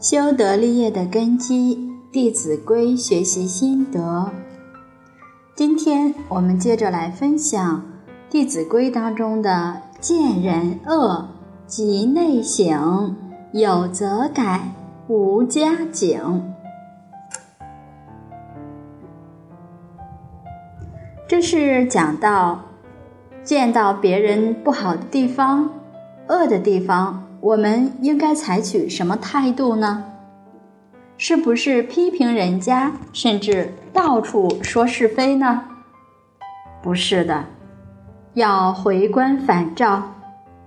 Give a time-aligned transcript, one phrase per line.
[0.00, 1.74] 修德立业的根基，
[2.12, 4.30] 《弟子规》学习心得。
[5.56, 7.76] 今天我们接着来分享
[8.30, 11.26] 《弟子规》当中的“见人恶，
[11.66, 13.16] 即内省，
[13.50, 14.70] 有则改，
[15.08, 16.54] 无加警”。
[21.26, 22.60] 这是讲到
[23.42, 25.68] 见到别人不好的地方、
[26.28, 27.27] 恶的地方。
[27.40, 30.04] 我们应该采取什么态度呢？
[31.16, 35.64] 是不是批评人家，甚至到处说是非呢？
[36.82, 37.44] 不是的，
[38.34, 40.14] 要回观反照，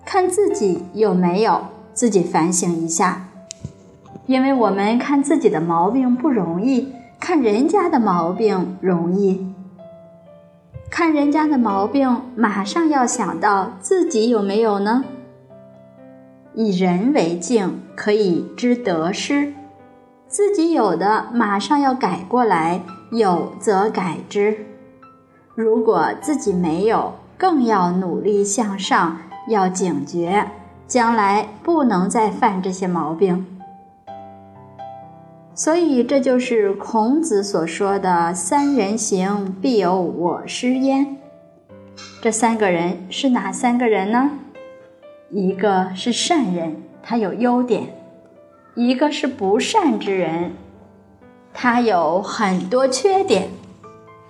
[0.06, 1.62] 看自己有没有，
[1.94, 3.28] 自己反省一下。
[4.26, 9.54] 因为我们看自己的毛病不容易，看人家的毛病容易。
[10.90, 15.04] 看人家的毛病，马上要想到自己有没有呢？
[16.54, 19.54] 以人为镜，可以知得失。
[20.28, 24.54] 自己有的，马上要改过来，有则改之；
[25.56, 30.48] 如果自己没有，更要努力向上，要警觉，
[30.88, 33.46] 将来不能再犯这些毛病。
[35.54, 41.18] 所以，这就是孔子所说的“三人行，必有我师焉”。
[42.22, 44.32] 这三个人是哪三个人呢？
[45.34, 47.86] 一个是善人，他有优点；
[48.76, 50.52] 一个是不善之人，
[51.54, 53.44] 他有很多缺点；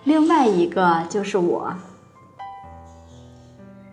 [0.03, 1.73] 另外一个就是我。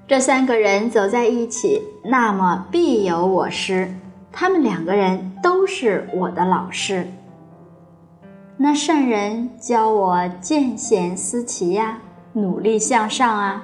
[0.06, 3.94] 这三个人走在一起，那么必有我师。
[4.30, 7.06] 他们两个人都是我的老师。
[8.58, 12.00] 那善人教我见贤思齐呀，
[12.34, 13.62] 努力向上啊；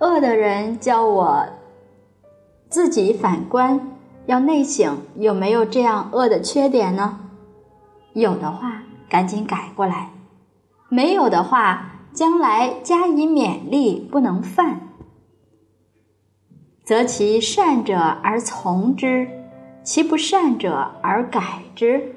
[0.00, 1.46] 恶的人教我。
[2.72, 7.20] 自己反观，要内省，有没有这样恶的缺点呢？
[8.14, 10.08] 有的话，赶紧改过来；
[10.88, 14.88] 没有的话，将来加以勉励，不能犯。
[16.82, 19.28] 择其善者而从之，
[19.84, 21.42] 其不善者而改
[21.76, 22.14] 之，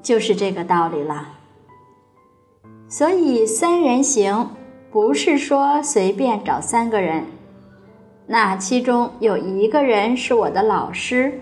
[0.00, 1.30] 就是这个道理了。
[2.88, 4.50] 所以三人行，
[4.92, 7.24] 不是说随便找三个人。
[8.30, 11.40] 那其中有一个人是我的老师，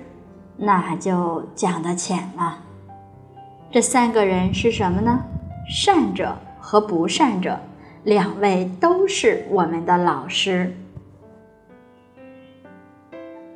[0.56, 2.60] 那就讲得浅了。
[3.72, 5.18] 这三个人是什么呢？
[5.68, 7.58] 善者和不善者，
[8.04, 10.72] 两位都是我们的老师。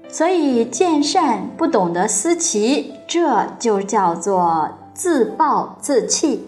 [0.08, 6.40] 所以见善不懂得思齐，这就叫做自暴自弃；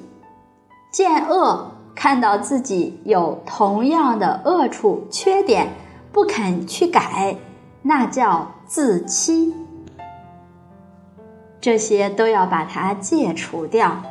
[0.91, 5.69] 见恶看到自己有同样的恶处、缺点。
[6.13, 7.37] 不肯去改，
[7.83, 9.55] 那叫自欺。
[11.61, 14.03] 这些都要把它戒除掉。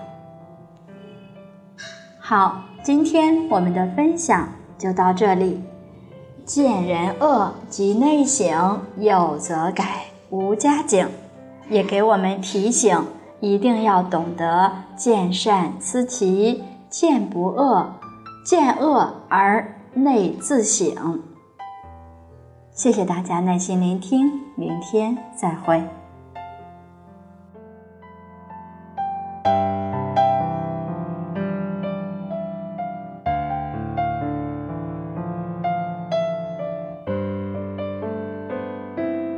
[2.19, 5.61] 好，今天我们的分享就到这里。
[6.43, 11.07] 见人恶即内省，有则改，无加警，
[11.69, 13.05] 也给我们提醒，
[13.39, 17.93] 一定要懂得见善思齐，见不恶，
[18.43, 21.21] 见恶而内自省。
[22.73, 26.00] 谢谢大家耐心聆听，明天再会。